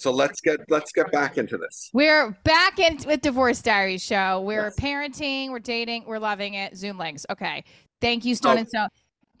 [0.00, 1.90] So let's get let's get back into this.
[1.92, 4.40] We're back in with Divorce Diary show.
[4.40, 4.76] We're Yes.
[4.80, 6.74] parenting, we're dating, we're loving it.
[6.74, 7.26] Zoom links.
[7.28, 7.62] Okay.
[8.00, 8.60] Thank you, Stone Oh.
[8.60, 8.88] and Stone.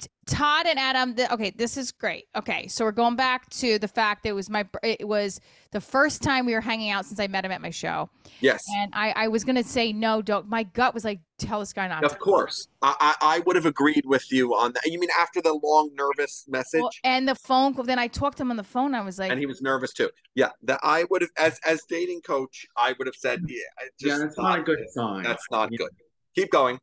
[0.00, 1.14] T- Todd and Adam.
[1.14, 2.26] th- okay, this is great.
[2.36, 5.40] Okay, so we're going back to the fact that it was my it was
[5.72, 8.08] the first time we were hanging out since I met him at my show,
[8.40, 8.62] Yes.
[8.76, 10.48] and I I was gonna say no, don't.
[10.48, 12.00] My gut was like, tell this guy not.
[12.00, 12.06] to.
[12.06, 12.68] Of course.
[12.82, 14.82] I, I I would have agreed with you on that.
[14.86, 16.80] You mean after the long nervous message?
[16.80, 17.84] Well, and the phone call.
[17.84, 18.94] Then I talked to him on the phone.
[18.94, 20.10] I was like, and he was nervous too.
[20.34, 23.92] Yeah, that I would have as as dating coach, I would have said, yeah, it
[23.98, 25.22] Yeah, just that's not a good sign.
[25.24, 25.78] That's not Yeah.
[25.78, 25.90] good.
[26.36, 26.78] Keep going.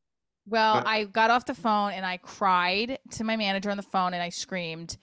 [0.48, 3.84] Well, But- I got off the phone and I cried to my manager on the
[3.84, 4.98] phone and I screamed.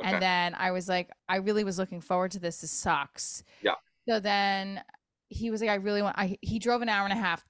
[0.00, 0.10] Okay.
[0.12, 2.60] And then I was like, I really was looking forward to this.
[2.60, 3.42] This sucks.
[3.62, 3.74] Yeah.
[4.08, 4.82] So then
[5.28, 7.44] he was like, I really want, I, he drove an hour and a half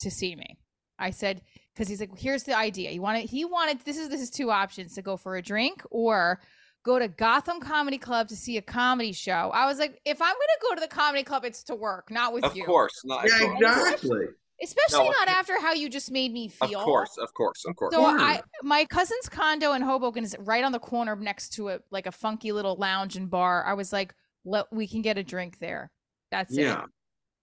[0.00, 0.58] to see me.
[0.98, 1.40] I said,
[1.72, 2.90] because he's like, here's the idea.
[2.90, 5.82] He wanted, he wanted, this is, this is two options to go for a drink
[5.90, 6.40] or
[6.84, 9.50] go to Gotham Comedy Club to see a comedy show.
[9.54, 12.10] I was like, if I'm going to go to the comedy club, it's to work,
[12.10, 12.62] not with Of you.
[12.64, 13.26] Of course, not.
[13.26, 13.92] Yeah, of course.
[13.92, 14.26] exactly.
[14.64, 16.78] Especially No, not of- after how you just made me feel.
[16.80, 17.94] Of course, of course, of course.
[17.94, 18.20] So course.
[18.20, 22.06] I my cousin's condo in Hoboken is right on the corner next to a like
[22.06, 23.64] a funky little lounge and bar.
[23.64, 25.90] I was like, let we can get a drink there.
[26.30, 26.62] That's it.
[26.62, 26.84] Yeah.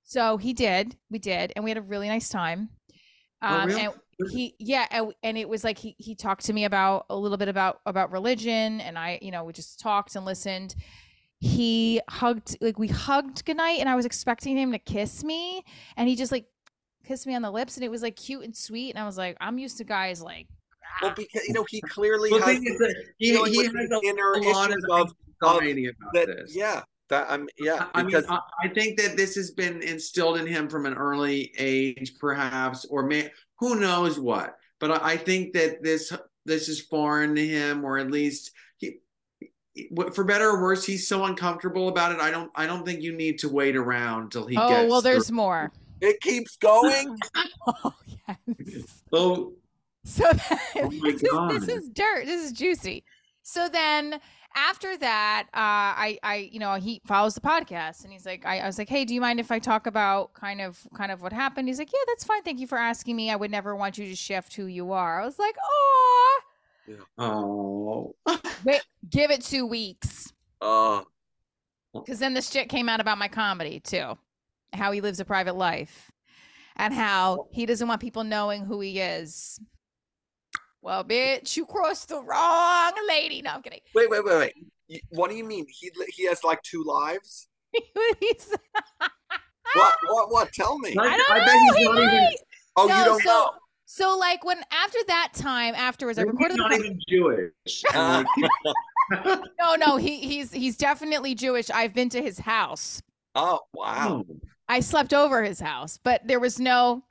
[0.03, 0.95] So he did.
[1.09, 2.69] We did, and we had a really nice time.
[3.41, 3.81] Oh, Um, really?
[3.85, 3.93] and
[4.31, 7.37] he yeah, and, and it was like he he talked to me about a little
[7.37, 10.75] bit about about religion, and I you know we just talked and listened.
[11.39, 15.63] He hugged like we hugged goodnight, and I was expecting him to kiss me,
[15.97, 16.45] and he just like
[17.03, 19.17] kissed me on the lips, and it was like cute and sweet, and I was
[19.17, 20.47] like, I'm used to guys like.
[21.01, 21.13] Well, ah.
[21.15, 24.33] because you know he clearly Well, the has thing is he, he has the inner
[24.33, 25.61] a lot issues of of- about
[26.13, 26.27] that.
[26.27, 26.55] this.
[26.55, 27.49] Yeah, that um, I'm.
[27.57, 30.93] Yeah, I mean, I, I think that this has been instilled in him from an
[30.93, 34.55] early age, perhaps, or may, who knows what.
[34.79, 36.13] But I, I think that this
[36.45, 38.99] this is foreign to him, or at least he,
[40.13, 42.19] for better or worse, he's so uncomfortable about it.
[42.19, 44.89] I don't I don't think you need to wait around till he oh gets.
[44.89, 45.71] well, through- there's more.
[46.01, 47.17] It keeps going.
[47.67, 47.93] oh
[48.27, 49.03] yes.
[49.13, 49.53] Oh,
[50.03, 52.25] So then, Oh this, is, this is dirt.
[52.25, 53.03] This is juicy.
[53.43, 54.19] So then
[54.55, 58.59] after that, uh, I, I, you know, he follows the podcast and he's like, I,
[58.59, 61.21] I was like, hey, do you mind if I talk about kind of, kind of
[61.21, 61.67] what happened?
[61.67, 62.43] He's like, yeah, that's fine.
[62.43, 63.31] Thank you for asking me.
[63.31, 65.21] I would never want you to shift who you are.
[65.21, 66.41] I was like, oh,
[67.17, 68.15] oh,
[68.65, 70.33] wait, give it two weeks.
[70.61, 71.01] Uh,
[71.93, 74.17] Because then this shit came out about my comedy too,
[74.73, 76.11] how he lives a private life,
[76.75, 79.59] and how he doesn't want people knowing who he is.
[80.81, 83.41] Well, bitch, you crossed the wrong lady.
[83.41, 83.81] No, I'm kidding.
[83.93, 84.99] wait, wait, wait, wait.
[85.09, 85.65] What do you mean?
[85.69, 87.47] He he has like two lives.
[88.19, 88.53] He's-
[89.73, 89.93] What?
[90.05, 90.31] What?
[90.31, 90.51] What?
[90.53, 90.95] Tell me.
[90.99, 91.53] I- I don't I bet know.
[91.61, 92.33] he's He not even-
[92.75, 93.49] Oh, No, you don't so- know.
[93.85, 97.83] So, like, when after that time, afterwards, I recorded he's the not even Jewish.
[97.93, 98.23] Uh,
[99.59, 101.69] No, no, he he's he's definitely Jewish.
[101.69, 103.01] I've been to his house.
[103.35, 104.23] oh, wow.
[104.71, 107.03] I slept over his house, but there was no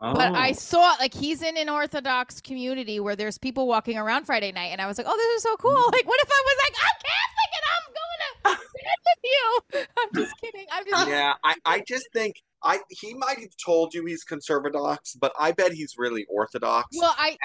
[0.00, 0.52] But I Oh.
[0.54, 4.80] saw like he's in an Orthodox community where there's people walking around Friday night, and
[4.80, 5.92] I was like, "Oh, this is so cool!" Mm.
[5.92, 8.64] Like, what if I was like, "I'm Catholic and I'm going to
[9.06, 9.86] with you"?
[10.02, 10.66] I'm just kidding.
[10.72, 15.16] I'm just Yeah, I, I just think I he might have told you he's conservadox,
[15.18, 16.88] but I bet he's really orthodox.
[16.98, 17.36] well, I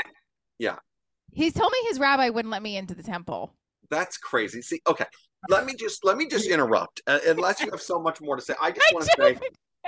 [0.58, 0.78] Yeah.
[1.32, 3.54] He's told me his rabbi wouldn't let me into the temple.
[3.90, 4.62] That's crazy.
[4.62, 5.06] See, okay,
[5.48, 7.02] let me just let me just interrupt.
[7.08, 9.40] Uh, unless you have so much more to say, I just want to say,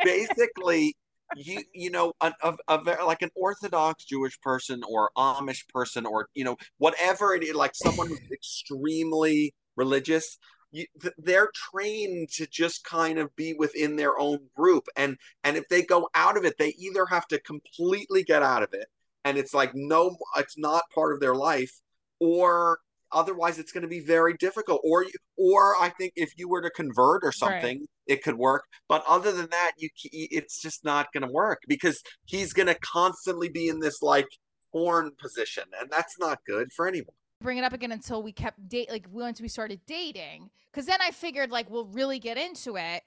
[0.04, 0.96] basically,
[1.36, 6.30] you you know, a, a, a like an Orthodox Jewish person or Amish person or
[6.34, 10.38] you know whatever it is, like someone who's extremely religious.
[10.74, 10.86] You,
[11.18, 15.82] they're trained to just kind of be within their own group, and and if they
[15.82, 18.88] go out of it, they either have to completely get out of it,
[19.26, 21.82] and it's like no, it's not part of their life,
[22.22, 22.80] or
[23.12, 24.82] otherwise it's going to be very difficult.
[24.84, 25.06] Or
[25.38, 28.64] or i think if you were to convert or something it could work.
[28.88, 32.76] But other than that you it's just not going to work because he's going to
[32.76, 34.28] constantly be in this like
[34.72, 37.14] porn position and that's not good for anyone.
[37.42, 41.00] Bring it up again until we kept date like once we started dating because then
[41.02, 43.04] i figured like we'll really get into it.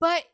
[0.00, 0.24] But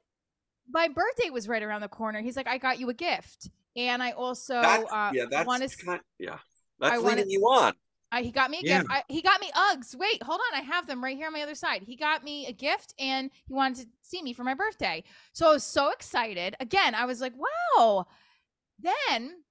[0.71, 2.21] my birthday was right around the corner.
[2.21, 3.51] He's like i got you a gift.
[3.77, 6.39] And i also that's, uh, yeah that's want kind yeah.
[6.81, 7.73] That's I leading wanna- you on
[8.15, 8.79] I, he got me a Yeah.
[8.79, 8.91] gift.
[8.91, 9.97] I, he got me Uggs.
[9.97, 10.61] Wait, hold on.
[10.61, 11.83] I have them right here on my other side.
[11.83, 15.03] He got me a gift and he wanted to see me for my birthday.
[15.33, 16.55] So I was so excited.
[16.61, 17.33] Again, I was like,
[17.77, 18.07] wow.
[18.81, 19.43] Then,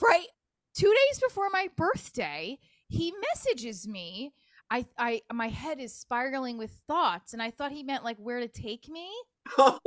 [0.00, 0.26] right
[0.74, 2.58] two days before my birthday,
[2.88, 4.32] he messages me.
[4.70, 8.40] I, I, my head is spiraling with thoughts, and I thought he meant like where
[8.40, 9.08] to take me.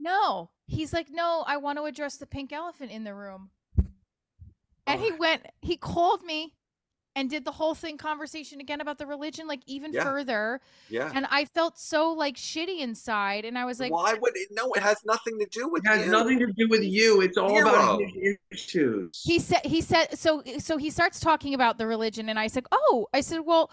[0.00, 3.50] No, he's like, no, I want to address the pink elephant in the room.
[4.86, 6.54] And he went, he called me
[7.16, 10.02] and did the whole thing conversation again about the religion, like even Yeah.
[10.02, 10.60] further.
[10.90, 11.12] Yeah.
[11.14, 13.44] And I felt so like shitty inside.
[13.44, 14.48] And I was like, Why would it?
[14.50, 16.10] No, it has nothing to do with It has you.
[16.12, 17.20] nothing to do with you.
[17.20, 18.10] It's all about Zero.
[18.20, 19.22] his issues.
[19.22, 22.64] he said he said so so he starts talking about the religion and i said
[22.72, 23.70] oh i said well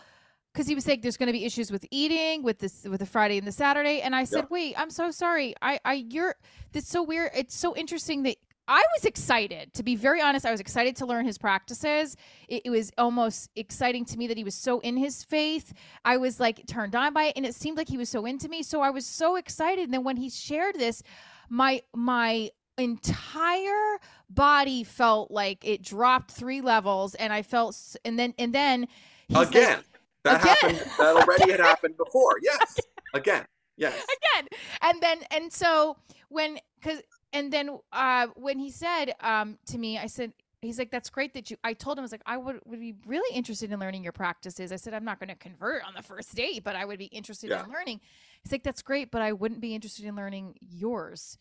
[0.54, 3.06] because he was saying there's going to be issues with eating with this with the
[3.06, 6.36] friday and the saturday and i said wait i'm so sorry i i you're
[6.74, 8.38] that's so weird it's so interesting that
[8.68, 10.46] I was excited to be very honest.
[10.46, 12.16] I was excited to learn his practices.
[12.48, 15.74] It, it was almost exciting to me that he was so in his faith.
[16.06, 18.48] I was like turned on by it, and it seemed like he was so into
[18.48, 18.64] me.
[18.64, 19.86] So I was so excited.
[19.86, 21.04] And then when he shared this,
[21.50, 24.00] my my entire
[24.30, 28.88] body felt like it dropped three levels and i felt and then and then
[29.36, 29.80] Again,
[30.24, 30.56] that Again.
[30.76, 30.92] happened.
[30.98, 32.38] That already had happened before.
[32.42, 32.80] Yes.
[33.14, 33.46] Again.
[33.78, 33.94] Yes.
[33.96, 34.48] again
[34.82, 35.98] and then and so
[36.30, 37.02] when because
[37.34, 41.34] and then uh when he said um to me i said he's like that's great
[41.34, 43.80] that you i told him i was like i would, would be really interested in
[43.80, 46.76] learning your practices i said i'm not going to convert on the first date but
[46.76, 47.64] i would be interested Yeah.
[47.66, 48.00] in learning
[48.44, 51.38] he's like that's great but i wouldn't be interested in learning yours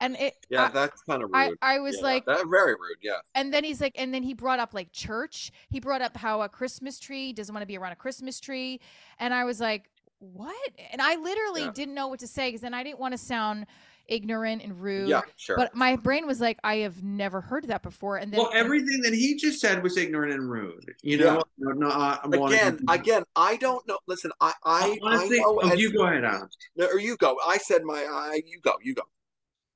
[0.00, 1.58] and it Yeah, I- that's kind of rude.
[1.62, 2.96] I, I was Yeah, like that, very rude.
[3.02, 3.18] Yeah.
[3.34, 6.42] and then he's like and then he brought up like church he brought up how
[6.42, 8.80] a christmas tree doesn't want to be around a christmas tree
[9.18, 9.90] and i was like
[10.22, 10.54] what
[10.92, 11.72] and i literally Yeah.
[11.74, 13.66] didn't know what to say because then i didn't want to sound
[14.08, 15.22] ignorant and rude Yeah.
[15.36, 15.56] Sure.
[15.56, 19.00] but my brain was like i have never heard that before and then well, everything
[19.02, 20.84] that he just said was ignorant and rude.
[21.02, 23.98] You know, no, no, I- I wanna- again, again, I don't know.
[24.06, 26.56] Listen, I, I, honestly, I know oh, you go ahead, Alex.
[26.76, 27.36] No, or you go.
[27.46, 28.00] I said my.
[28.04, 28.42] I.
[28.44, 28.72] You go.
[28.82, 29.02] You go.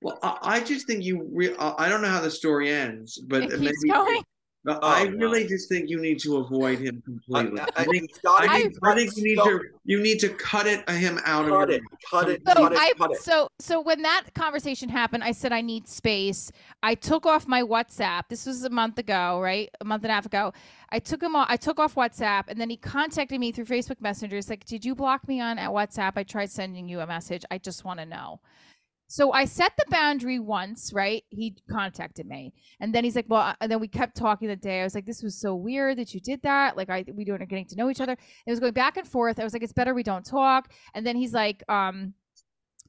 [0.03, 1.29] Well, I, I just think you.
[1.33, 3.67] Re- I I don't know how the story ends, but it maybe.
[3.69, 3.85] keeps
[4.67, 5.17] going but Oh, I no.
[5.19, 7.61] really just think you need to avoid him completely.
[7.77, 8.05] I, think.
[8.11, 9.65] it's gotta I be think, I think you need so- to.
[9.85, 11.83] You need to cut it uh, him out of cut your it.
[12.11, 12.43] Cut it.
[12.47, 12.79] so Cut it.
[12.79, 13.23] I Cut it.
[13.23, 16.51] so so when that conversation happened, I said I need space.
[16.83, 18.23] I took off my WhatsApp.
[18.29, 19.71] This was a month ago, right?
[19.81, 20.53] A month and a half ago.
[20.91, 21.47] I took him off.
[21.49, 24.37] I took off WhatsApp, and then he contacted me through Facebook Messenger.
[24.37, 26.13] He's like, "Did you block me on at WhatsApp?
[26.17, 27.45] I tried sending you a message.
[27.51, 28.41] I just want to know."
[29.09, 31.23] So I set the boundary once, right?
[31.31, 34.81] He contacted me, and then he's like, "Well," and then we kept talking the day.
[34.81, 36.77] I was like, "This was so weird that you did that.
[36.77, 38.13] Like, I we weren't are getting to know each other."
[38.47, 39.39] It was going back and forth.
[39.39, 42.15] I was like, "It's better we don't talk." And then he's like, um,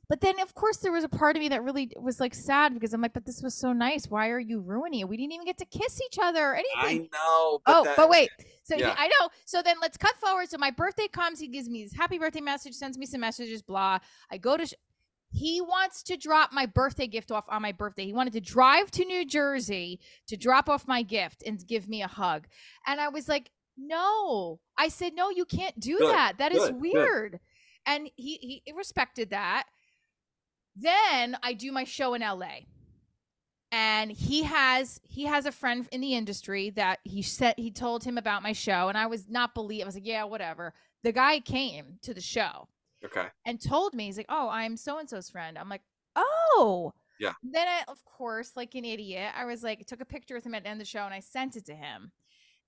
[0.10, 2.74] but then of course there was a part of me that really was like sad
[2.74, 4.08] because I'm like, but this was so nice.
[4.08, 5.10] Why are you ruining it?
[5.10, 7.60] We didn't even get to kiss each other or anything." I know.
[7.66, 8.30] But oh, that, but wait.
[8.64, 9.30] So he- I know.
[9.46, 10.50] So then let's cut forward.
[10.50, 11.40] So my birthday comes.
[11.40, 14.00] He gives me his happy birthday message, sends me some messages, blah.
[14.31, 14.66] I go to.
[14.66, 14.74] Sh-
[15.29, 18.06] he wants to drop my birthday gift off on my birthday.
[18.06, 22.01] He wanted to drive to New Jersey to drop off my gift and give me
[22.01, 22.47] a hug.
[22.85, 24.59] And I was like, no.
[24.77, 26.38] I said, no, you can't do Good, that.
[26.38, 26.81] That is good, good.
[26.81, 27.39] weird.
[27.85, 29.65] And he, he respected that.
[30.75, 32.59] Then I do my show in LA.
[33.71, 38.01] And he has he has a friend in the industry that he said he told
[38.01, 40.73] him about my show and I was not believe I was like yeah whatever.
[41.03, 42.69] The guy came to the show
[43.05, 43.29] Okay.
[43.45, 45.83] and told me he's like, "Oh, I'm so and so's friend." I'm like,
[46.15, 47.33] "Oh." Yeah.
[47.44, 50.55] Then I, of course, like an idiot, I was like, took a picture with him
[50.55, 52.11] at the end of the show and I sent it to him.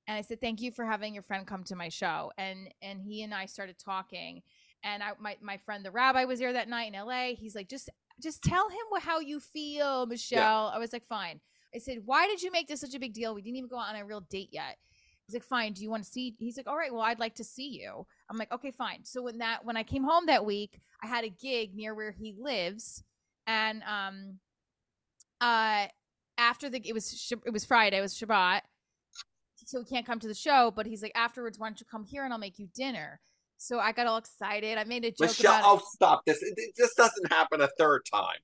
[0.08, 3.02] And I said, "Thank you for having your friend come to my show." And and
[3.02, 4.42] he and I started talking.
[4.84, 7.36] And I my my friend the rabbi was there that night in LA.
[7.36, 7.90] He's like, "Just
[8.22, 11.42] just tell him how you feel, Michelle." I was like, "Fine."
[11.76, 13.36] I said, "Why did you make this such a big deal?
[13.36, 14.78] We didn't even go on a real date yet."
[15.26, 15.74] He's like, "Fine.
[15.74, 16.92] Do you want to see?" He's like, "All right.
[16.94, 19.84] Well, I'd like to see you." I'm like, "Okay, fine." So when that when I
[19.84, 23.04] came home that week, I had a gig near where he lives,
[23.48, 24.40] and um,
[25.42, 25.88] uh,
[26.38, 28.62] after the it was it was Friday, it was Shabbat,
[29.66, 30.72] so he can't come to the show.
[30.76, 33.20] But he's like, afterwards, why don't you come here and I'll make you dinner?
[33.58, 34.78] So I got all excited.
[34.78, 36.42] I made a joke Michelle, about oh, stop this.
[36.42, 38.40] It, it just doesn't happen a third time.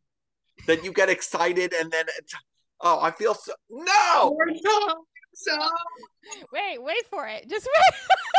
[0.68, 2.34] That you get excited and then it's,
[2.82, 3.54] oh, I feel so.
[3.70, 4.38] No.
[5.34, 5.58] So.
[6.54, 7.50] Wait, wait for it.
[7.50, 8.00] Just wait.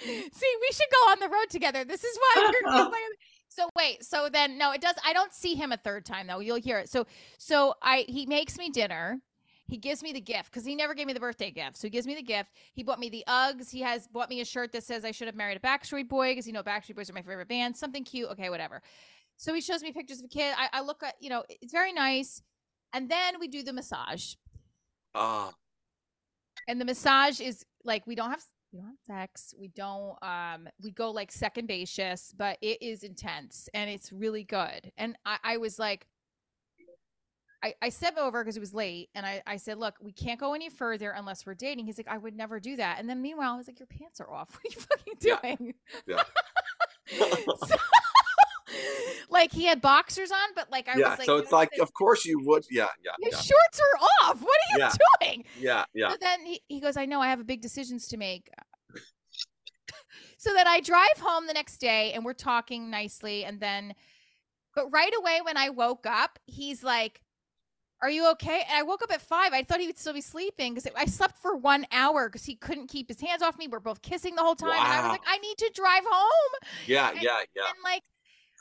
[0.04, 1.84] See, we should go on the road together.
[1.84, 2.72] This is why you're.
[2.72, 3.08] this is why-
[3.50, 4.04] so wait.
[4.04, 4.94] So then, no, it does.
[5.04, 6.38] I don't see him a third time though.
[6.40, 6.88] You'll hear it.
[6.90, 7.06] So,
[7.38, 9.20] so I he makes me dinner.
[9.66, 11.76] He gives me the gift because he never gave me the birthday gift.
[11.76, 12.52] So he gives me the gift.
[12.72, 13.70] He bought me the Uggs.
[13.70, 16.30] He has bought me a shirt that says I should have married a Backstreet Boy
[16.32, 17.76] because you know Backstreet Boys are my favorite band.
[17.76, 18.30] Something cute.
[18.30, 18.80] Okay, whatever.
[19.36, 20.54] So he shows me pictures of a kid.
[20.56, 22.42] I, I look at, you know, it's very nice.
[22.92, 24.34] And then we do the massage.
[25.14, 25.52] Ah,
[26.66, 29.54] And the massage is like we don't have we don't have sex.
[29.58, 34.44] We don't um we go like second basis, but it is intense and it's really
[34.44, 34.92] good.
[34.96, 36.06] And I, I was like
[37.62, 40.38] I, I stepped over because it was late and I, I said, Look, we can't
[40.38, 41.86] go any further unless we're dating.
[41.86, 43.00] He's like, I would never do that.
[43.00, 44.50] And then meanwhile, I was like, Your pants are off.
[44.52, 45.54] What are you fucking Yeah.
[45.56, 45.74] doing?
[46.06, 46.22] Yeah.
[47.66, 47.76] So-
[49.30, 51.10] like he had boxers on, but like I yeah.
[51.10, 52.64] was like, Yeah, so it's like, of course you would.
[52.70, 52.86] Yeah.
[53.04, 53.12] Yeah.
[53.18, 53.38] your Yeah.
[53.38, 54.40] shorts are off.
[54.40, 54.92] What are you Yeah.
[55.20, 55.44] doing?
[55.58, 55.84] Yeah.
[55.94, 56.10] Yeah.
[56.10, 58.48] So then he, he goes, I know I have a big decisions to make.
[60.40, 63.44] So then I drive home the next day and we're talking nicely.
[63.44, 63.94] And then,
[64.74, 67.20] but right away when I woke up, he's like,
[68.02, 68.62] Are you okay?
[68.68, 69.52] And I woke up at five.
[69.52, 72.54] I thought he would still be sleeping because I slept for one hour because he
[72.54, 73.66] couldn't keep his hands off me.
[73.66, 74.70] We're both kissing the whole time.
[74.78, 76.68] And I was like, I need to drive home.
[76.86, 77.62] Yeah, And- yeah, yeah.
[77.66, 78.04] And like,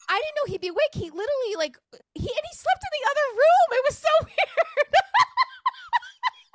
[0.09, 0.93] I didn't know he'd be awake.
[0.93, 1.77] He literally like
[2.15, 3.67] he and he slept in the other room.
[3.71, 4.93] It was so weird.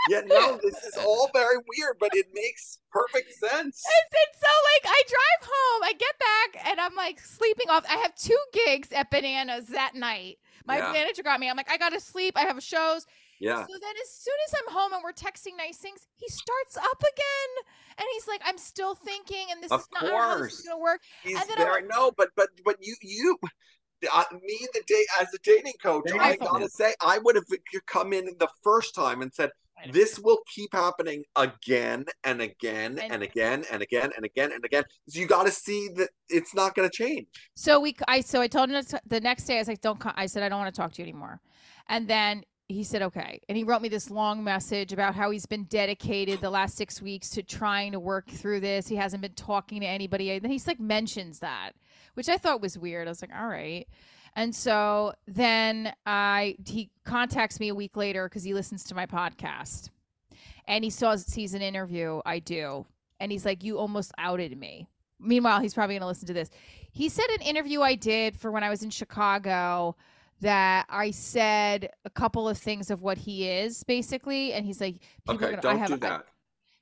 [0.09, 3.53] Yeah, no, this is all very weird, but it makes perfect sense.
[3.87, 7.85] And, and so like I drive home, I get back, and I'm like sleeping off.
[7.89, 10.39] I have two gigs at Bananas that night.
[10.67, 10.93] My Yeah.
[10.93, 11.49] manager got me.
[11.49, 12.37] I'm like, I gotta sleep.
[12.37, 13.07] I have shows.
[13.43, 13.67] Yeah.
[13.67, 17.01] So then as soon as I'm home and we're texting nice things, he starts up
[17.01, 17.51] again.
[17.99, 20.39] And he's like, I'm still thinking, and this Of is not I don't know how
[20.45, 21.01] this is gonna work.
[21.25, 23.37] He's And then I'm like- no, but but but you you
[24.13, 27.45] uh, me the date as a dating coach, Dating I gotta say I would have
[27.87, 29.51] come in the first time and said
[29.91, 34.65] this will keep happening again and again And- and again and again and again and
[34.65, 34.85] again.
[35.09, 37.27] So you got to see that it's not going to change.
[37.57, 39.57] So we, I, so I told him the next day.
[39.57, 41.41] I was like, "Don't." co- I said, "I don't want to talk to you anymore."
[41.89, 45.47] And then he said, "Okay." And he wrote me this long message about how he's
[45.47, 48.89] been dedicated the last six weeks to trying to work through this.
[48.89, 50.31] He hasn't been talking to anybody.
[50.31, 51.73] And then he's like mentions that,
[52.15, 53.09] which I thought was weird.
[53.09, 53.87] I was like, "All right."
[54.35, 59.07] And so then I he contacts me a week later because he listens to my
[59.07, 59.91] podcast,
[60.67, 62.87] and he saw sees an interview I do,
[63.21, 64.89] and he's like, "You almost outed me."
[65.19, 66.51] Meanwhile, he's probably to listen to this.
[66.91, 69.97] He said an interview I did for when I was in Chicago
[70.43, 74.97] that I said a couple of things of what he is basically, and he's like,
[75.27, 76.27] people are Okay, gonna, I don't have, do I- that.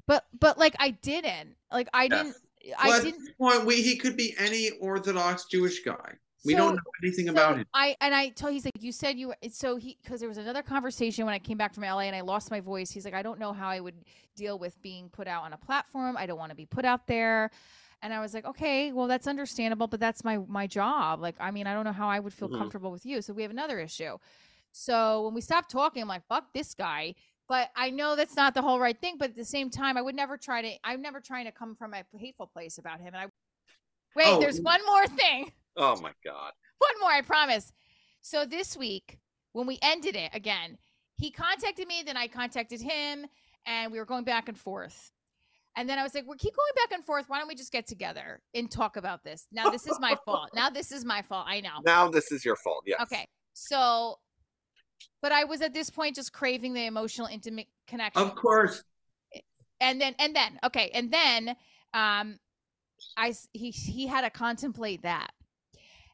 [0.07, 2.09] but but like I didn't, like I Yeah.
[2.09, 2.37] didn't,
[2.79, 3.21] I Well, at didn't.
[3.25, 6.15] this point, we, he could be any Orthodox Jewish guy.
[6.45, 7.67] We So- don't know anything so about him.
[7.75, 10.39] I and I told he's like, you said you were so he because there was
[10.39, 12.91] another conversation when I came back from LA and I lost my voice.
[12.91, 13.95] He's like, I don't know how I would
[14.37, 16.17] deal with being put out on a platform.
[16.17, 17.51] I don't want to be put out there.
[18.03, 21.21] And I was like, okay, well that's understandable, but that's my my job.
[21.21, 22.59] Like, I mean, I don't know how I would feel Mhm.
[22.59, 23.21] comfortable with you.
[23.23, 24.17] So we have another issue.
[24.73, 27.15] So when we stopped talking, I'm like, fuck this guy.
[27.49, 29.17] But I know that's not the whole right thing.
[29.19, 30.73] But at the same time, I would never try to.
[30.85, 33.09] I'm never trying to come from a hateful place about him.
[33.09, 33.27] And I
[34.17, 34.27] wait.
[34.27, 36.53] Oh, there's one more thing Oh my god.
[36.79, 37.73] one more, I promise.
[38.23, 39.19] So this week,
[39.53, 40.79] when we ended it again,
[41.17, 43.27] he contacted me, then I contacted him,
[43.67, 45.13] and we were going back and forth.
[45.81, 47.25] And then I was like, we keep going back and forth.
[47.29, 49.47] Why don't we just get together and talk about this?
[49.51, 50.51] Now this is my fault.
[50.55, 51.47] Now this is my fault.
[51.49, 51.71] I know.
[51.87, 52.85] Now this is your fault.
[52.87, 53.01] Yes.
[53.01, 53.27] Okay.
[53.55, 54.19] So
[55.23, 58.85] but I was at this point just craving the emotional intimate connection Of course.
[59.81, 61.49] and then and then okay and then
[61.95, 62.39] um
[63.17, 65.31] i s- he he had to contemplate that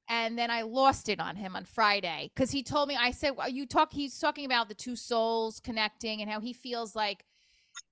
[0.09, 3.31] and then i lost it on him on friday because he told me i said
[3.37, 7.25] well, you talk he's talking about the two souls connecting and how he feels like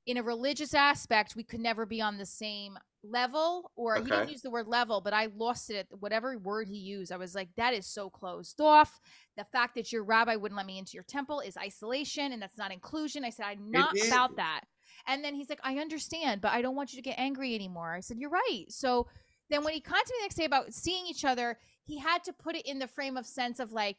[0.07, 4.31] in a religious aspect we could never be on the same level or he didn't
[4.31, 7.13] use the word level but i lost it at whatever word he used.
[7.13, 9.01] I was like that is so closed off.
[9.37, 12.59] The fact that your rabbi wouldn't let me into your temple is isolation and that's
[12.59, 13.25] not inclusion.
[13.25, 14.63] I said i'm not about that.
[15.07, 17.93] And then he's like, I understand, but I don't want you to get angry anymore.
[17.93, 18.65] I said, You're right.
[18.69, 19.07] So
[19.51, 22.33] then when he contacted me the next day about seeing each other, he had to
[22.33, 23.97] put it in the frame of sense of like,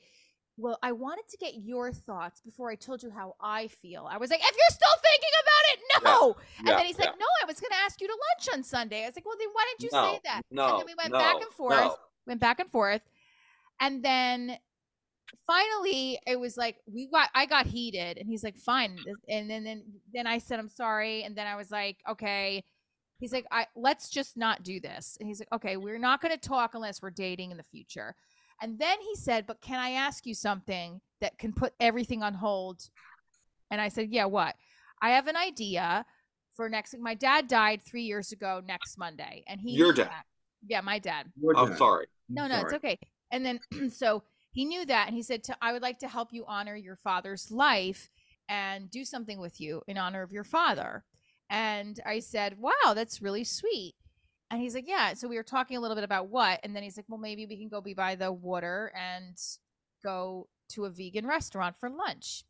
[0.57, 4.07] well, I wanted to get your thoughts before I told you how I feel.
[4.09, 6.35] I was like, if you're still thinking about it, no.
[6.59, 7.05] and Yeah, then he's yeah.
[7.05, 9.03] like, no, I was going to ask you to lunch on Sunday.
[9.03, 10.41] I was like, well, then why didn't you no, say that?
[10.51, 10.69] No.
[10.69, 11.95] and then we went no, back and forth no.
[12.27, 13.01] went back and forth
[13.79, 14.57] and then
[15.45, 18.97] finally it was like we got i got heated and he's like fine
[19.27, 19.83] and then then
[20.13, 22.63] then i said i'm sorry and then i was like okay
[23.19, 26.33] he's like i let's just not do this and he's like okay we're not going
[26.33, 28.15] to talk unless we're dating in the future
[28.62, 32.33] and then he said but can i ask you something that can put everything on
[32.33, 32.89] hold
[33.71, 34.55] and i said yeah what
[35.01, 36.05] i have an idea
[36.55, 40.07] for next my dad died three years ago next monday and he Your dad?
[40.07, 40.25] that.
[40.67, 41.77] yeah my dad We're I'm done.
[41.77, 42.07] sorry.
[42.29, 42.97] no, I'm no, it's okay.
[43.31, 43.59] And then
[43.91, 46.75] so he knew that and he said to I would like to help you honor
[46.75, 48.09] your father's life
[48.47, 51.03] and do something with you in honor of your father.
[51.50, 53.95] And I said, "Wow, that's really sweet."
[54.51, 56.83] And he's like, "Yeah." So we were talking a little bit about what, and then
[56.83, 59.37] he's like, "Well, maybe we can go be by the water and
[60.03, 62.43] go to a vegan restaurant for lunch."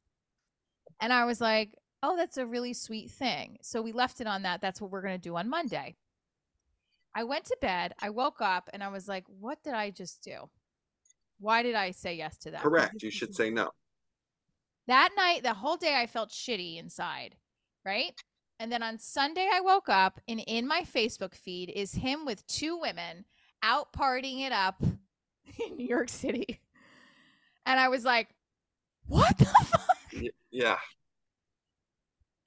[0.99, 4.43] And I was like, "Oh, that's a really sweet thing." So we left it on
[4.43, 4.61] that.
[4.61, 5.95] That's what we're going to do on Monday.
[7.15, 7.93] I went to bed.
[7.99, 10.49] I woke up and I was like, what did I just do?
[11.39, 12.61] Why did I say yes to that?
[12.61, 13.01] Correct.
[13.01, 13.69] You should say no.
[14.87, 17.35] That night, the whole day, I felt shitty inside,
[17.85, 18.13] right?
[18.59, 22.45] And then on Sunday, I woke up and in my Facebook feed is him with
[22.47, 23.25] two women
[23.62, 24.81] out partying it up
[25.67, 26.62] in New York City.
[27.65, 28.29] And I was like,
[29.07, 30.21] what the fuck?
[30.51, 30.77] Yeah.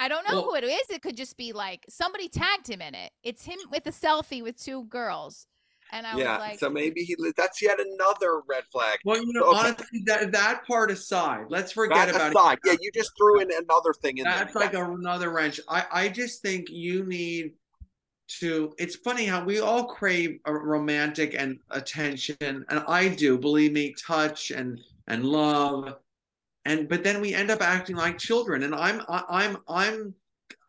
[0.00, 0.91] I don't know Well- who it is.
[0.91, 3.12] It could just be like somebody tagged him in it.
[3.23, 5.47] It's him with a selfie with two girls.
[5.90, 6.33] And I yeah.
[6.33, 8.99] was like, so maybe he that's yet another red flag.
[9.04, 9.59] Well, you know, Okay.
[9.59, 13.50] honestly, that that part aside, let's forget That about aside, yeah, you just threw in
[13.50, 14.62] another thing in That's there.
[14.64, 15.61] like a, another wrench.
[15.68, 17.52] I, I just think you need
[18.40, 18.75] to.
[18.78, 23.38] It's funny how we all crave a romantic and attention, and I do.
[23.38, 25.97] Believe me, touch and and love,
[26.66, 30.14] and but then we end up acting like children, and I'm I, I'm I'm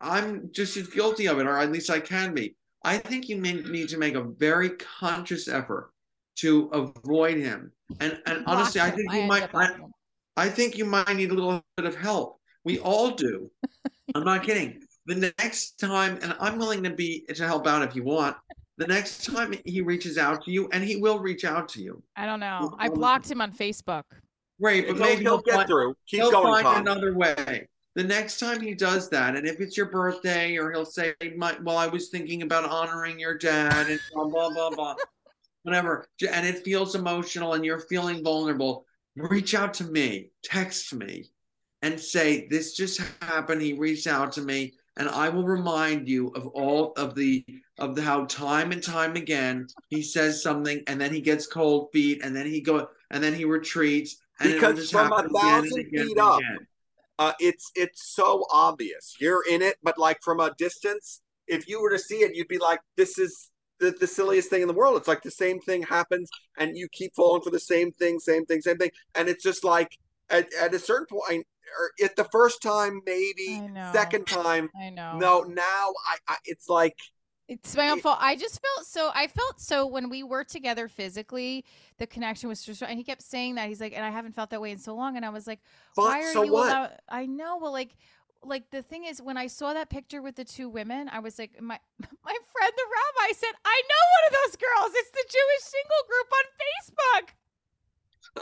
[0.00, 2.56] I'm just as guilty of it, or at least I can be.
[2.82, 5.90] I think you may, need to make a very conscious effort
[6.36, 9.54] to avoid him, and and blocked honestly, I think you ended might.
[9.54, 9.76] I.
[10.36, 12.40] I think you might need a little bit of help.
[12.64, 13.50] We all do.
[14.14, 14.82] I'm not kidding.
[15.06, 18.36] The next time, and I'm willing to be to help out if you want.
[18.78, 22.02] The next time he reaches out to you, and he will reach out to you.
[22.16, 22.74] I don't know.
[22.78, 24.04] I blocked him on Facebook.
[24.60, 25.94] Great, but maybe he'll he'll get find, through.
[26.06, 26.86] Keep he'll going, find Tom.
[26.86, 27.68] another way.
[27.96, 31.56] The next time he does that, and if it's your birthday, or he'll say, "My,
[31.62, 34.94] "Well, I was thinking about honoring your dad," and blah blah blah blah,
[35.64, 38.86] whatever, and it feels emotional, and you're feeling vulnerable.
[39.16, 41.30] Reach out to me, text me,
[41.82, 46.28] and say, "This just happened." He reached out to me, and I will remind you
[46.28, 47.44] of all of the
[47.78, 51.88] of the how time and time again he says something, and then he gets cold
[51.92, 55.58] feet, and then he go, and then he retreats, and Because from a happen again
[55.58, 56.66] and thousand feet up, again.
[57.20, 59.14] Uh, it's it's so obvious.
[59.20, 62.48] You're in it, but like from a distance, if you were to see it, you'd
[62.48, 65.60] be like, "This is the, the silliest thing in the world." It's like the same
[65.60, 69.28] thing happens, and you keep falling for the same thing, same thing, same thing, and
[69.28, 69.98] it's just like
[70.30, 71.46] at, at a certain point,
[71.78, 75.18] or at the first time, maybe second time, I know.
[75.18, 76.96] no, now I, I it's like
[77.50, 78.18] It's my own fault.
[78.20, 79.10] I just felt so.
[79.12, 81.64] I felt so when we were together physically,
[81.98, 82.80] the connection was just.
[82.82, 84.94] And he kept saying that he's like, and I haven't felt that way in so
[84.94, 85.16] long.
[85.16, 85.58] And I was like,
[85.96, 86.68] why are So you what?
[86.70, 87.58] allow- I know.
[87.58, 87.96] Well, like,
[88.44, 91.38] like the thing is, when I saw that picture with the two women, I was
[91.40, 91.78] like, my
[92.24, 94.92] my friend the rabbi said, I know one of those girls.
[94.94, 97.34] It's the Jewish single group on Facebook.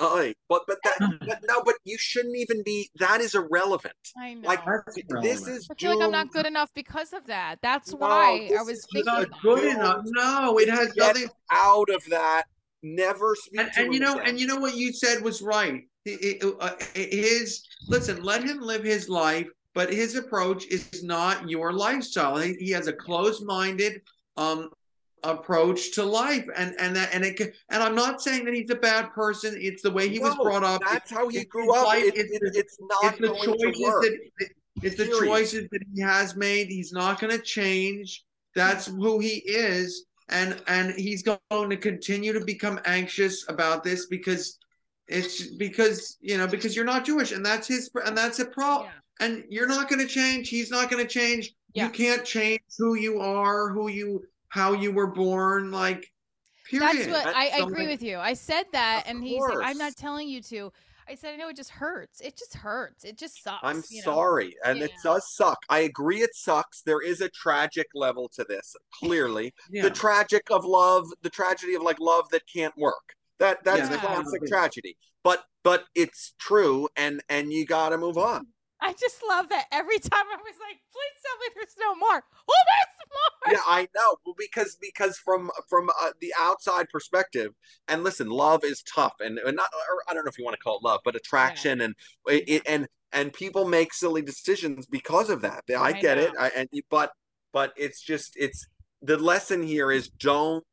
[0.00, 0.35] Aye.
[0.49, 2.91] But but that but, no, but you shouldn't even be.
[2.99, 3.95] That is irrelevant.
[4.17, 4.49] I know.
[4.49, 7.56] Like That's this is I feel like I'm not good enough because of that.
[7.63, 9.13] That's No, why I was thinking.
[9.13, 10.02] not good Don't enough.
[10.04, 11.28] No, it has get nothing.
[11.52, 12.45] out of that.
[12.82, 14.28] Never speak And, to and you know, again.
[14.28, 15.82] and you know what you said was right.
[16.04, 21.49] It- it- uh, his listen, let him live his life, but his approach is not
[21.50, 22.36] your lifestyle.
[22.39, 24.00] He, he has a closed-minded
[24.36, 24.71] um
[25.25, 28.71] approach to life, and and that and it can- and I'm not saying that he's
[28.71, 29.57] a bad person.
[29.61, 30.81] It's the way he was brought up.
[30.89, 31.87] That's how he it's grew up.
[31.87, 34.02] life, It- it's it- the- it's not it's the choices to work.
[34.02, 34.49] that
[34.83, 35.25] it's the Period.
[35.26, 36.69] choices that he has made.
[36.69, 38.25] He's not going to change.
[38.54, 44.07] That's who he is, and and he's going to continue to become anxious about this
[44.07, 44.59] because
[45.09, 48.89] it's because you know because you're not Jewish, and that's his and that's a problem.
[48.89, 49.26] Yeah.
[49.26, 50.49] And you're not going to change.
[50.49, 51.52] He's not going to change.
[51.75, 51.87] Yeah.
[51.87, 55.71] You can't change who you are, who you how you were born.
[55.71, 56.11] Like,
[56.69, 56.97] period.
[56.97, 58.19] That's what That's I, I agree with you.
[58.19, 60.73] I said that, Of and he's like, "I'm not telling you to."
[61.08, 62.21] I said, "I know it just hurts.
[62.21, 63.04] It just hurts.
[63.04, 64.13] It just sucks." I'm you know?
[64.13, 65.58] sorry, and it does suck.
[65.69, 66.82] I agree, it sucks.
[66.82, 68.76] There is a tragic level to this.
[68.93, 69.82] Clearly, Yeah.
[69.82, 73.15] the tragic of love, the tragedy of like love that can't work.
[73.39, 74.97] That that's Yeah, the classic tragedy.
[75.25, 78.49] But but it's true, and and you got to move on.
[78.80, 82.23] I just love that every time I was like, "Please tell me there's no more."
[82.49, 83.52] Oh, there's more.
[83.52, 87.52] yeah i know Well, because because from from uh, the outside perspective
[87.86, 90.56] and listen love is tough and, and not or i don't know if you want
[90.56, 91.95] to call it love but attraction and
[92.26, 96.32] it, and and people make silly decisions because of that i, I get it.
[96.38, 97.12] I, and but
[97.52, 98.67] but it's just it's
[99.02, 100.64] the lesson here is don't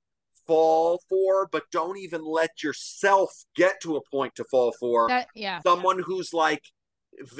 [0.47, 5.27] fall for but don't even let yourself get to a point to fall for That
[5.35, 5.59] yeah.
[5.61, 6.61] someone who's like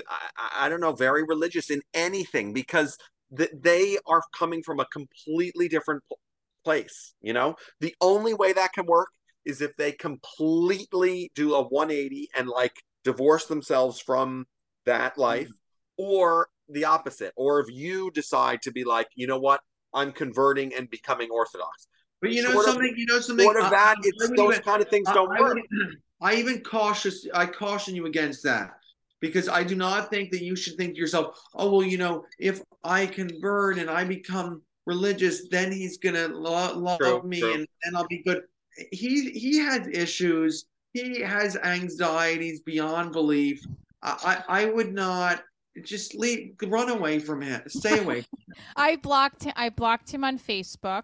[0.10, 2.98] I, I don't know very religious in anything because
[3.38, 6.20] th- they are coming from a completely different pl-
[6.64, 9.10] place you know the only way that can work
[9.46, 14.46] is if they completely do a 180 and like divorce themselves from
[14.86, 16.04] that life mm-hmm.
[16.04, 19.62] or the opposite or if you decide to be like you know what
[19.94, 21.88] i'm converting and becoming orthodox
[22.22, 22.94] But you know Short of- something.
[22.98, 23.46] You know something.
[23.46, 25.58] Short of that I it's would those even- kind of things I- don't I, work
[26.22, 27.28] I even cautious.
[27.34, 28.72] I caution you against that
[29.22, 32.26] because I do not think that you should think to yourself, "Oh well, you know,
[32.40, 37.54] if I convert and I become religious, then he's gonna lo- love True, me true.
[37.54, 38.44] and and I'll be good."
[38.92, 40.66] He he has issues.
[40.94, 43.64] He has anxieties beyond belief.
[44.04, 45.44] I I, I would not
[45.84, 47.62] just leave, run away from him.
[47.68, 48.26] Stay away.
[48.76, 49.54] I blocked him.
[49.56, 51.04] I blocked him on Facebook,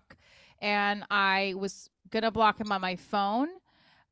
[0.61, 3.47] and I was gonna block him on my phone,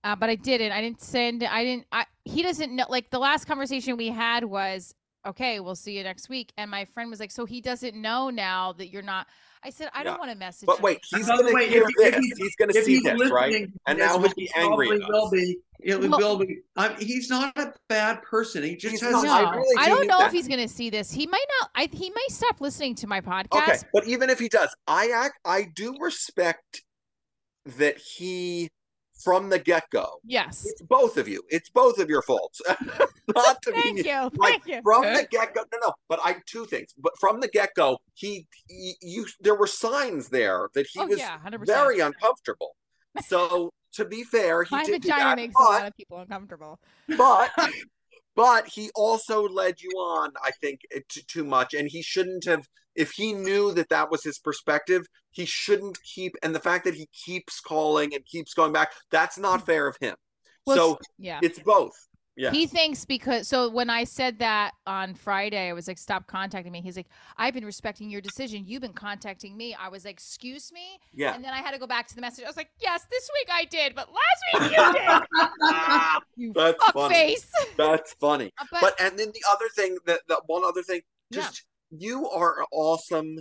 [0.03, 0.71] uh, but I didn't.
[0.71, 1.43] I didn't send.
[1.43, 1.85] I didn't.
[1.91, 2.85] I, he doesn't know.
[2.89, 4.93] Like the last conversation we had was
[5.27, 6.53] okay, we'll see you next week.
[6.57, 9.27] And my friend was like, so he doesn't know now that you're not.
[9.61, 10.03] I said, I Yeah.
[10.05, 10.65] don't want to message.
[10.67, 12.23] But wait, he's By the gonna way, hear if- if this.
[12.25, 13.67] he's- He's gonna see this, right?
[13.87, 15.57] And now he'll be angry probably at will be.
[15.81, 16.59] It Well- will be.
[16.77, 18.63] Um, he's not a bad person.
[18.63, 19.11] He just has.
[19.11, 19.23] not.
[19.25, 21.11] no, I I, really do don't know that- if he's going to see this.
[21.11, 21.71] He might not.
[21.75, 23.67] I he might stop listening to my podcast.
[23.67, 26.83] Okay, but even if he does, I act I do respect
[27.65, 28.69] that he
[29.23, 30.19] from the get-go.
[30.25, 30.65] Yes.
[30.65, 31.43] It's both of you.
[31.49, 32.61] It's both of your faults.
[33.35, 34.29] Not to Thank be you.
[34.37, 34.81] like Thank you.
[34.83, 35.61] from the get-go.
[35.73, 36.93] No, no, but I two things.
[36.97, 41.19] But from the get-go, he, he you there were signs there that he oh was
[41.19, 42.75] yeah, very uncomfortable.
[43.27, 45.95] So to be fair, he My did do vagina that, makes but, a lot of
[45.95, 46.79] people uncomfortable.
[47.17, 47.51] but
[48.35, 52.45] but he also led you on i think eh, t- too much and he shouldn't
[52.45, 52.67] have
[53.03, 56.93] if he knew that that was his perspective he shouldn't keep and the fact that
[56.95, 60.15] he keeps calling and keeps going back that's not fair of him
[60.67, 61.39] Well, so yeah.
[61.41, 61.95] it's both
[62.35, 66.23] yeah He thinks because so when I said that on Friday, I was like, "Stop
[66.37, 67.09] contacting me." He's like,
[67.41, 68.63] "I've been respecting your decision.
[68.65, 71.79] You've been contacting me." I was like, "Excuse me," yeah and then I had to
[71.83, 72.45] go back to the message.
[72.45, 75.03] I was like, "Yes, this week I did, but last week you did."
[76.37, 77.13] You That's fuck funny.
[77.15, 77.51] face.
[77.77, 81.01] that's funny But, but and then the other thing that that one other thing
[81.33, 83.37] just you are awesome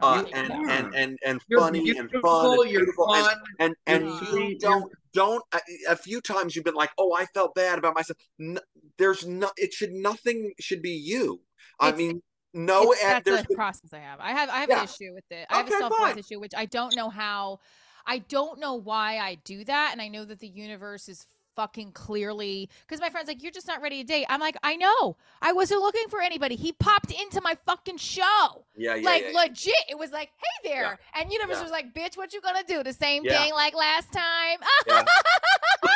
[0.00, 3.36] uh, and, and and and funny and fun and beautiful and fun.
[3.58, 5.60] and and You're you don't don't a,
[5.90, 8.58] a few times you've been like oh i felt bad about myself N-
[8.96, 11.40] there's no it should nothing should be you
[11.78, 12.22] i It's- mean
[12.54, 14.20] no It's- and that's a process I have.
[14.20, 14.78] I have I have Yeah.
[14.80, 15.46] an issue with it.
[15.48, 17.60] I have Okay, a self worth issue, which I don't know how.
[18.06, 21.92] I don't know why I do that, and I know that the universe is fucking
[21.92, 25.16] clearly because my friend's like, "You're just not ready to date." I'm like, "I know.
[25.40, 26.56] I wasn't looking for anybody.
[26.56, 29.40] He popped into my fucking show, yeah yeah like yeah, yeah.
[29.40, 29.74] legit.
[29.90, 30.30] It was like,
[30.62, 31.62] hey there, and universe Yeah.
[31.62, 32.82] was like, "Bitch, what you gonna do?
[32.82, 33.42] The same Yeah.
[33.42, 35.04] thing like last time?" Yeah.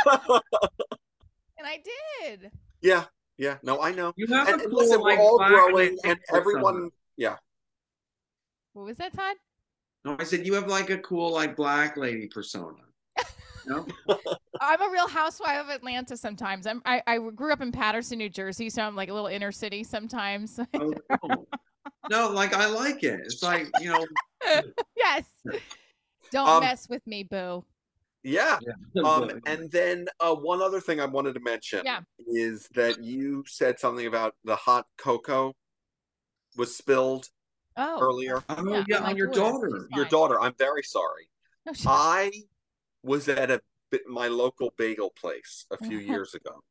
[1.59, 1.81] and I
[2.21, 2.51] did.
[2.83, 3.05] yeah
[3.39, 5.97] yeah no i know You have and, a and cool, listen like, we're all growing
[6.05, 6.39] and persona.
[6.41, 7.37] everyone yeah
[8.73, 9.37] What was that, Todd?
[10.05, 12.79] No, I said you have like a cool, like black lady persona.
[13.67, 13.87] No,
[14.61, 16.67] I'm a real housewife of Atlanta sometimes.
[16.67, 19.51] I'm I, I grew up in Paterson, New Jersey, so I'm like a little inner
[19.53, 20.59] city sometimes.
[20.75, 21.49] oh, cool.
[22.11, 23.21] no, like I like it.
[23.25, 24.07] It's like you know.
[24.97, 25.25] yes.
[26.31, 27.65] Don't Um, mess with me, boo.
[28.25, 28.59] yeah
[29.05, 32.01] um and then uh one other thing i wanted to mention Yeah.
[32.27, 35.55] is that you said something about the hot cocoa
[36.57, 37.29] was spilled
[37.77, 37.99] Oh.
[38.01, 39.69] earlier oh yeah, yeah, on your daughter.
[39.69, 39.89] daughter.
[39.95, 41.29] Your daughter i'm very sorry
[41.67, 42.33] No, she- I
[43.07, 43.61] was at a
[44.09, 46.13] my local bagel place a few uh-huh.
[46.13, 46.63] years ago,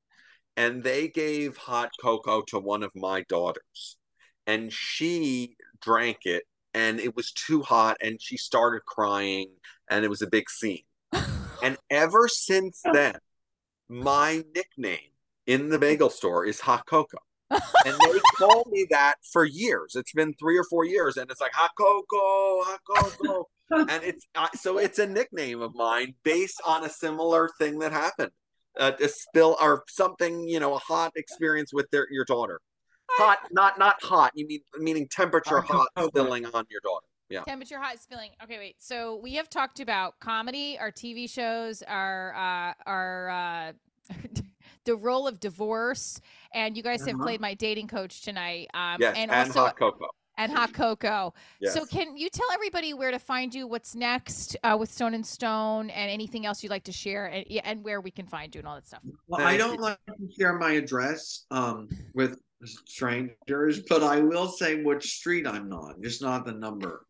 [0.57, 3.97] and they gave hot cocoa to one of my daughters,
[4.45, 6.43] and she drank it,
[6.73, 9.47] and it was too hot, and she started crying,
[9.89, 10.83] and it was a big scene.
[11.63, 13.15] And ever since then,
[13.89, 15.09] my nickname
[15.47, 17.17] in the bagel store is hot cocoa.
[17.49, 19.95] and they call me that for years.
[19.95, 24.25] It's been three or four years, and it's like hot cocoa, hot cocoa, and it's
[24.35, 28.31] uh, so it's a nickname of mine based on a similar thing that happened,
[28.79, 32.59] uh, a spill or something, you know, a hot experience with their your daughter.
[33.11, 34.31] Hot, not not hot.
[34.35, 36.07] You mean meaning temperature Hot hot cocoa.
[36.09, 37.05] spilling on your daughter.
[37.29, 37.41] Yeah.
[37.43, 38.31] Temperature hot spilling.
[38.43, 38.75] Okay, wait.
[38.79, 43.71] So we have talked about comedy, our TV shows, our uh our uh
[44.85, 46.21] the role of divorce,
[46.53, 47.23] and you guys have Uh-huh.
[47.23, 48.67] played my dating coach tonight.
[48.73, 50.09] Um Yes, and, and, also hot cocoa.
[50.37, 51.33] And hot cocoa.
[51.59, 51.73] Yes.
[51.73, 53.67] So can you tell everybody where to find you?
[53.67, 57.45] What's next uh, with Stone and Stone, and anything else you'd like to share, and,
[57.63, 59.01] and where we can find you and all that stuff.
[59.27, 64.81] Well, I don't like to share my address um with strangers, but I will say
[64.83, 67.05] which street I'm on, just not the number.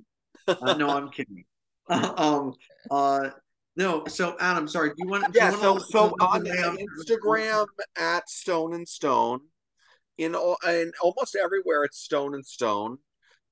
[0.47, 1.45] uh, no, I'm kidding.
[1.89, 2.53] um,
[2.91, 3.29] uh,
[3.75, 4.05] no.
[4.07, 4.89] So, Adam, sorry.
[4.89, 5.31] Do you want?
[5.31, 7.65] do you yeah want so to- so on to- instagram
[7.97, 9.41] at stone and stone
[10.17, 12.97] in all in almost everywhere it's stone and stone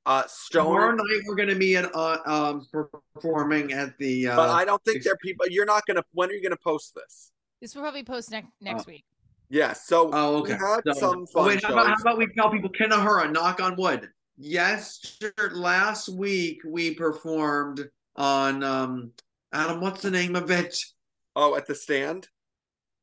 [0.06, 2.68] uh stone Tomorrow night we're going to be at uh, um
[3.16, 4.28] performing at the.
[4.28, 6.44] Uh, but i don't think ex- there are people you're not gonna when are you
[6.44, 9.06] gonna post this This will probably post next next Uh, week.
[9.50, 10.54] yeah so Oh, okay.
[10.54, 13.32] we had So- some oh, fun wait, how about, how about we tell people Kinahura,
[13.32, 14.10] knock on wood.
[14.38, 15.20] Yes,
[15.52, 19.12] last week we performed on um
[19.54, 20.78] Adam, what's the name of it?
[21.36, 22.28] oh at the stand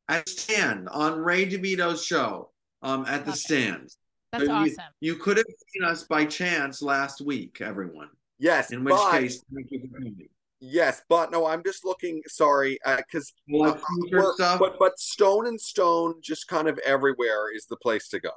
[0.08, 2.50] At Stand on Ray DeVito's show.
[2.82, 3.38] Um at the Okay.
[3.38, 3.88] stand.
[4.32, 4.84] That's So awesome.
[5.00, 8.08] You could have seen us by chance last week, everyone.
[8.38, 10.28] yes In which but, case, thank you for coming.
[10.60, 15.46] yes but no i'm just looking sorry because Like uh, future we're- but but stone
[15.46, 18.30] and stone just kind of everywhere is the place to go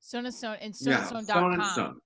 [0.00, 1.24] Stone and Stone and yeah, stoneandstone.com.
[1.24, 2.00] Stone and Stone.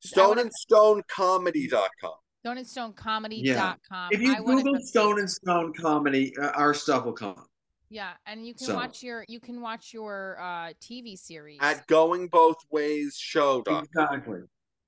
[0.00, 2.12] stone wanna- and stone comedy.com
[2.44, 3.02] Stone and Stone Yeah.
[3.02, 4.08] Comedy.com.
[4.12, 7.44] If you I Google Stone and Stone comedy, uh, our stuff will come.
[7.92, 8.16] Up.
[8.26, 11.58] Yeah, and you can So- watch your you can watch your uh TV series.
[11.60, 13.62] At Going Both Ways Show.
[13.62, 13.84] Doc.
[13.84, 14.40] Exactly.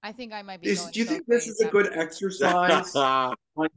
[0.03, 0.69] I think I might be.
[0.69, 2.95] Is, going do you think this is a good after- exercise?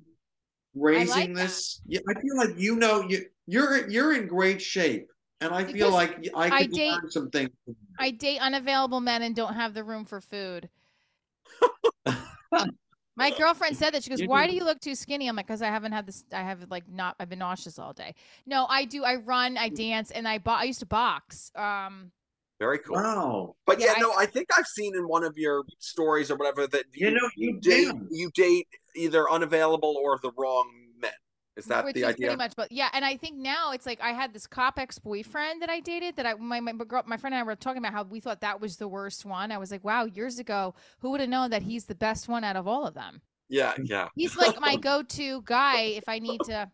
[0.75, 1.43] raising that.
[1.43, 1.81] this?
[1.87, 5.07] Yeah, I feel like you know you you're you're in great shape,
[5.41, 7.49] and I feel like y- I I could date- learn some things.
[7.97, 10.69] I date unavailable men and don't have the room for food.
[13.17, 15.35] My girlfriend said that she goes, You "Why do- do you look too skinny?" I'm
[15.35, 16.23] like, "Cause I haven't had this.
[16.31, 17.15] I have like not.
[17.19, 18.13] I've been nauseous all day.
[18.45, 19.03] No, I do.
[19.03, 19.55] I run.
[19.55, 19.59] Mm.
[19.59, 21.51] I dance, and I bo- I used to box.
[21.55, 22.11] Um,
[22.59, 22.95] Very cool.
[22.95, 23.55] Wow.
[23.65, 26.35] But Yeah, yeah, I- no, I think I've seen in one of your stories or
[26.37, 28.07] whatever that You know, you date do.
[28.11, 30.76] you date either unavailable or the wrong men.
[31.57, 32.27] Is that which the is idea?
[32.27, 32.53] pretty much.
[32.55, 35.69] But yeah, and I think now it's like I had this cop ex boyfriend that
[35.69, 38.03] I dated that I my my, girl, my friend and I were talking about how
[38.03, 39.51] we thought that was the worst one.
[39.51, 42.43] I was like, wow, years ago, who would have known that he's the best one
[42.43, 43.21] out of all of them?
[43.49, 44.09] Yeah, yeah.
[44.15, 46.69] He's like my go-to guy if I need to.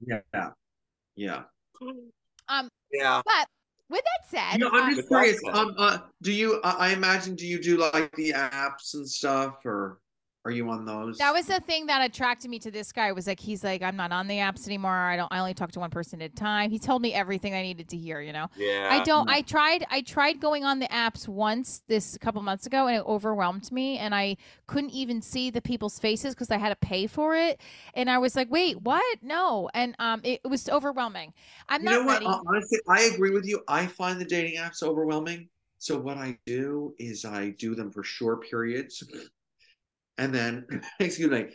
[0.00, 0.50] Yeah.
[1.14, 1.42] Yeah.
[2.48, 3.22] Um, Yeah.
[3.24, 3.48] but
[3.88, 5.40] with that said, You know, I'm um, just But curious.
[5.52, 6.60] Um, uh, do you?
[6.64, 7.34] I I imagine.
[7.36, 10.00] Do you do like the apps and stuff, or
[10.44, 11.18] are you on those?
[11.18, 13.12] That was the thing that attracted me to this guy.
[13.12, 14.90] Was like he's like I'm not on the apps anymore.
[14.90, 15.30] I don't.
[15.30, 16.70] I only talk to one person at a time.
[16.70, 18.22] He told me everything I needed to hear.
[18.22, 18.46] You know.
[18.56, 18.88] Yeah.
[18.90, 19.28] I don't.
[19.28, 19.84] I tried.
[19.90, 23.70] I tried going on the apps once this a couple months ago, and it overwhelmed
[23.70, 27.36] me, and I couldn't even see the people's faces because I had to pay for
[27.36, 27.60] it.
[27.92, 29.18] And I was like, "Wait, what?
[29.22, 31.34] No!" And um, it, it was overwhelming.
[31.68, 32.12] I'm you not know what?
[32.14, 32.26] ready.
[32.26, 33.60] Honestly, I agree with you.
[33.68, 35.50] I find the dating apps overwhelming.
[35.76, 39.02] So what I do is I do them for short periods,
[40.20, 40.66] and then
[41.00, 41.46] excuse me,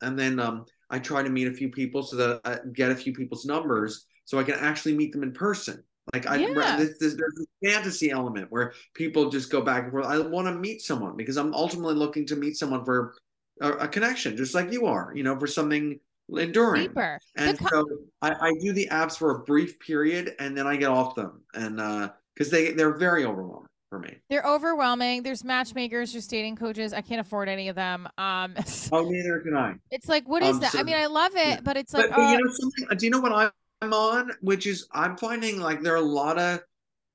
[0.00, 2.96] and then um, I try to meet a few people so that I get a
[2.96, 5.82] few people's numbers so I can actually meet them in person.
[6.14, 6.76] Like I, Yeah.
[6.78, 10.06] this, this, there's a fantasy element where people just go back and forth.
[10.06, 13.14] I want to meet someone because I'm ultimately looking to meet someone for
[13.60, 15.12] a, a connection, just like you are.
[15.14, 15.98] You know, for something
[16.30, 16.88] enduring.
[16.88, 17.18] Deeper.
[17.36, 17.86] And so
[18.22, 21.42] I, I do the apps for a brief period and then I get off them.
[21.54, 24.16] And uh because they they're very overwhelming for me.
[24.28, 25.22] They're overwhelming.
[25.22, 26.12] There's matchmakers.
[26.12, 26.92] There's dating coaches.
[26.92, 28.08] I can't afford any of them.
[28.18, 28.54] Um,
[28.92, 29.74] Oh, neither can I.
[29.90, 30.74] it's like, what is Um, that?
[30.74, 31.60] I mean, I love it, yeah.
[31.62, 32.96] but it's like, But, but uh, you know something?
[32.98, 34.32] Do you know what I'm- on?
[34.40, 36.60] Which is I'm finding like there are a lot of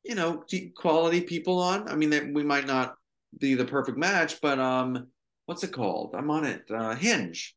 [0.05, 0.45] you know
[0.77, 1.89] quality people on.
[1.89, 2.95] I mean that we might not
[3.37, 5.07] be the perfect match, but um,
[5.45, 6.15] what's it called?
[6.15, 6.63] I'm on it.
[6.71, 7.53] Uh, Hinge.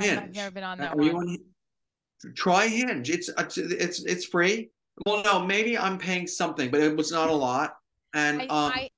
[0.00, 0.34] I've Hinge.
[0.34, 1.22] never been on Uh, that you one.
[1.22, 3.08] on Hin- Try Hinge.
[3.08, 4.70] It's it's it's free.
[5.06, 7.74] Well, no, maybe I'm paying something, but it was not a lot.
[8.14, 8.90] And I, um, I,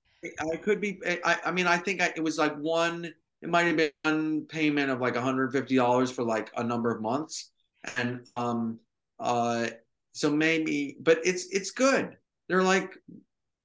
[0.53, 1.01] I could be.
[1.25, 3.13] I, I mean, I think I, it was like one.
[3.43, 7.51] It might have been one payment of like $150 for like a number of months,
[7.97, 8.79] and um,
[9.19, 9.67] uh,
[10.13, 10.97] so maybe.
[11.01, 12.17] But it's it's good.
[12.49, 12.93] They're like,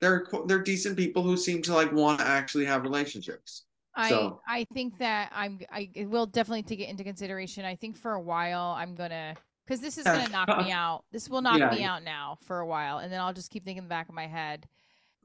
[0.02, 3.66] they're they're decent people who seem to like want to actually have relationships.
[3.96, 7.66] I, so- I think that I'm, I will definitely take it into consideration.
[7.66, 11.04] I think for a while I'm gonna, because this is gonna knock me out.
[11.12, 13.66] This will knock Yeah, me out now for a while, and then I'll just keep
[13.66, 14.68] thinking in the back of my head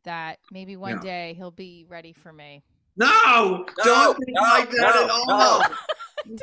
[0.05, 1.01] that maybe one Yeah.
[1.03, 2.62] day he'll be ready for me.
[2.97, 5.27] No, No, don't think no, like that no, at all.
[5.27, 5.62] no.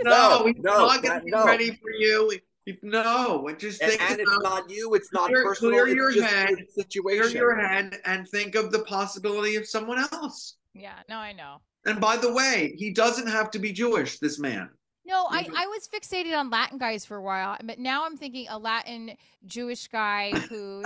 [0.04, 1.46] No, he's no, not going that- to be no.
[1.46, 2.40] ready for you.
[2.84, 4.94] No, and just think and it's about not you.
[4.94, 5.72] It's not Clear- personal.
[5.72, 9.68] clear it's your just head, the clear your head and think of the possibility of
[9.68, 10.56] someone else.
[10.76, 11.58] Yeah, no, I know.
[11.86, 14.70] And by the way, he doesn't have to be Jewish, this man.
[15.06, 15.48] No, I.
[15.56, 19.16] I was fixated on Latin guys for a while, but now I'm thinking a Latin
[19.48, 20.80] Jewish guy who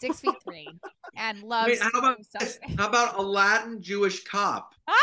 [0.00, 0.68] six feet three
[1.16, 1.68] and loves.
[1.68, 2.58] Wait, how about to this?
[2.76, 4.74] How about a Latin Jewish cop?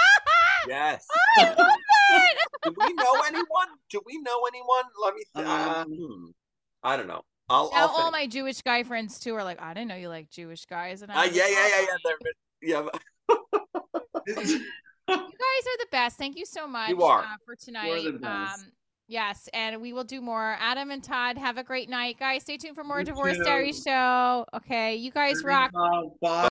[0.68, 1.06] Yes.
[1.38, 2.36] I love that!
[2.64, 3.68] Do we know anyone?
[3.92, 4.84] Do we know anyone?
[5.04, 5.24] Let me.
[5.36, 6.30] Th- uh, Um, hmm.
[6.82, 7.22] I don't know.
[7.50, 7.70] I'll.
[7.72, 10.32] Now I'll all my Jewish guy friends too are like, I didn't know you like
[10.32, 11.86] Jewish guys, and Uh, I yeah, yeah, yeah,
[12.64, 12.88] yeah.
[12.88, 12.88] Yeah.
[14.28, 14.36] You
[15.08, 16.18] guys are the best.
[16.18, 17.22] Thank you so much you are.
[17.22, 18.04] Uh, for tonight.
[18.04, 18.64] the best.
[18.64, 18.72] Um,
[19.08, 20.56] yes, and we will do more.
[20.60, 22.44] Adam and Todd, have a great night, guys.
[22.44, 23.44] Stay tuned for more You Divorce too.
[23.44, 24.46] Diary show.
[24.54, 25.72] Okay, you guys rock.
[25.72, 26.08] Bye.